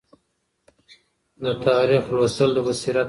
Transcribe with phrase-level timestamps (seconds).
[1.43, 2.99] د تاریخ لوستل د بصیرت نښه ده.